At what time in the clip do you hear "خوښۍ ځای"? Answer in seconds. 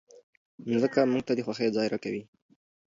1.45-1.87